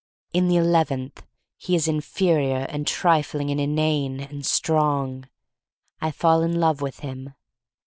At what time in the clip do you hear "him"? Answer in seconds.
7.01-7.35